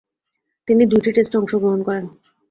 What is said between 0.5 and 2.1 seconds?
তিনি দুইটি টেস্টে অংশগ্রহণ করেন।